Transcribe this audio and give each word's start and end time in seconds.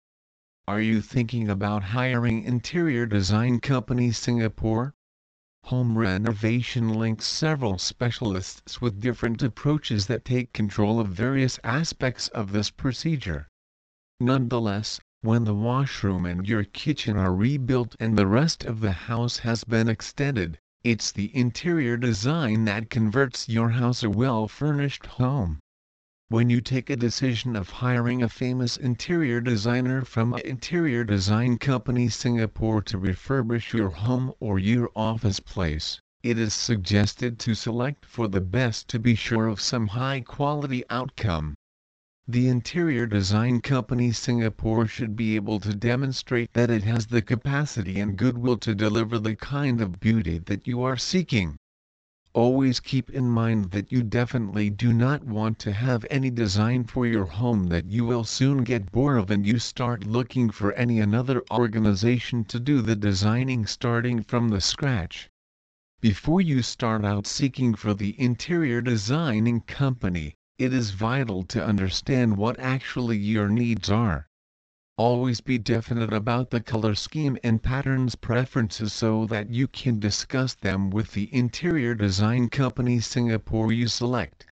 Are 0.68 0.82
you 0.82 1.00
thinking 1.00 1.50
about 1.50 1.82
hiring 1.82 2.44
interior 2.44 3.06
design 3.06 3.62
company 3.62 4.12
Singapore? 4.12 4.94
Home 5.64 5.98
renovation 5.98 6.90
links 6.90 7.26
several 7.26 7.78
specialists 7.78 8.82
with 8.82 9.00
different 9.00 9.42
approaches 9.42 10.08
that 10.08 10.26
take 10.26 10.52
control 10.52 11.00
of 11.00 11.08
various 11.08 11.58
aspects 11.64 12.28
of 12.28 12.52
this 12.52 12.70
procedure. 12.70 13.48
Nonetheless, 14.20 15.00
when 15.22 15.44
the 15.44 15.54
washroom 15.54 16.26
and 16.26 16.48
your 16.48 16.64
kitchen 16.64 17.18
are 17.18 17.36
rebuilt 17.36 17.94
and 18.00 18.18
the 18.18 18.26
rest 18.26 18.64
of 18.64 18.80
the 18.80 18.92
house 18.94 19.40
has 19.40 19.66
been 19.66 19.90
extended, 19.90 20.58
it's 20.82 21.12
the 21.12 21.36
interior 21.36 21.98
design 21.98 22.64
that 22.64 22.90
converts 22.90 23.50
your 23.50 23.70
house 23.70 24.02
a 24.02 24.10
well-furnished 24.10 25.06
home. 25.06 25.60
When 26.30 26.50
you 26.50 26.62
take 26.62 26.90
a 26.90 26.96
decision 26.96 27.58
of 27.58 27.70
hiring 27.70 28.24
a 28.24 28.30
famous 28.30 28.78
interior 28.78 29.42
designer 29.42 30.06
from 30.06 30.36
an 30.36 30.42
interior 30.46 31.04
design 31.04 31.58
company 31.58 32.08
Singapore 32.08 32.82
to 32.84 32.98
refurbish 32.98 33.74
your 33.74 33.90
home 33.90 34.32
or 34.40 34.58
your 34.58 34.90
office 34.96 35.42
place, 35.42 36.00
it 36.24 36.38
is 36.38 36.54
suggested 36.54 37.40
to 37.40 37.54
select 37.56 38.06
for 38.06 38.30
the 38.30 38.42
best 38.42 38.88
to 38.88 39.00
be 39.00 39.16
sure 39.16 39.48
of 39.48 39.60
some 39.60 39.88
high 39.88 40.22
quality 40.22 40.84
outcome. 40.90 41.56
The 42.32 42.48
interior 42.48 43.08
design 43.08 43.60
company 43.62 44.12
Singapore 44.12 44.86
should 44.86 45.16
be 45.16 45.36
able 45.36 45.60
to 45.62 45.74
demonstrate 45.74 46.54
that 46.54 46.70
it 46.70 46.84
has 46.84 47.08
the 47.08 47.24
capacity 47.24 48.00
and 48.00 48.16
goodwill 48.16 48.58
to 48.58 48.76
deliver 48.76 49.18
the 49.18 49.36
kind 49.36 49.82
of 49.82 50.00
beauty 50.00 50.38
that 50.38 50.68
you 50.68 50.84
are 50.84 50.96
seeking. 50.96 51.58
Always 52.34 52.80
keep 52.80 53.10
in 53.10 53.32
mind 53.32 53.72
that 53.72 53.92
you 53.92 54.04
definitely 54.04 54.70
do 54.70 54.94
not 54.94 55.24
want 55.24 55.58
to 55.58 55.74
have 55.74 56.06
any 56.12 56.30
design 56.30 56.84
for 56.84 57.08
your 57.08 57.26
home 57.26 57.66
that 57.70 57.88
you 57.90 58.06
will 58.06 58.24
soon 58.24 58.64
get 58.64 58.92
bored 58.92 59.18
of 59.18 59.32
and 59.32 59.44
you 59.44 59.58
start 59.58 60.06
looking 60.06 60.52
for 60.52 60.72
any 60.74 61.00
another 61.00 61.42
organization 61.50 62.44
to 62.44 62.60
do 62.60 62.84
the 62.84 62.96
designing 62.96 63.66
starting 63.66 64.22
from 64.22 64.50
the 64.50 64.62
scratch. 64.62 65.32
Before 66.00 66.42
you 66.42 66.62
start 66.62 67.04
out 67.04 67.26
seeking 67.26 67.74
for 67.74 67.96
the 67.96 68.14
interior 68.22 68.82
designing 68.82 69.62
company, 69.62 70.36
it 70.60 70.74
is 70.74 70.92
vital 70.92 71.42
to 71.42 71.66
understand 71.66 72.36
what 72.36 72.60
actually 72.60 73.18
your 73.18 73.48
needs 73.48 73.90
are. 73.90 74.28
Always 74.98 75.40
be 75.40 75.58
definite 75.58 76.12
about 76.12 76.50
the 76.50 76.60
color 76.60 76.96
scheme 76.96 77.38
and 77.46 77.64
patterns 77.64 78.16
preferences 78.16 78.92
so 78.92 79.26
that 79.28 79.50
you 79.50 79.70
can 79.70 80.02
discuss 80.02 80.54
them 80.56 80.90
with 80.90 81.14
the 81.14 81.34
interior 81.34 81.96
design 81.96 82.50
company 82.50 83.00
Singapore 83.00 83.72
you 83.72 83.88
select. 83.88 84.48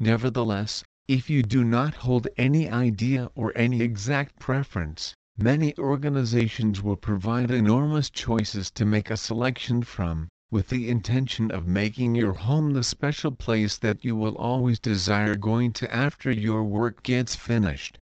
Nevertheless, 0.00 0.82
if 1.06 1.28
you 1.28 1.42
do 1.42 1.62
not 1.62 1.92
hold 1.92 2.28
any 2.38 2.70
idea 2.70 3.30
or 3.34 3.52
any 3.54 3.82
exact 3.82 4.38
preference, 4.38 5.14
many 5.36 5.76
organizations 5.76 6.82
will 6.82 6.96
provide 6.96 7.50
enormous 7.50 8.08
choices 8.08 8.70
to 8.70 8.86
make 8.86 9.10
a 9.10 9.18
selection 9.18 9.82
from 9.82 10.28
with 10.56 10.70
the 10.70 10.88
intention 10.88 11.50
of 11.50 11.66
making 11.66 12.14
your 12.14 12.32
home 12.32 12.72
the 12.72 12.82
special 12.82 13.30
place 13.30 13.76
that 13.76 14.02
you 14.02 14.16
will 14.16 14.34
always 14.36 14.78
desire 14.78 15.34
going 15.34 15.70
to 15.70 15.94
after 15.94 16.30
your 16.30 16.64
work 16.64 17.02
gets 17.02 17.36
finished. 17.36 17.98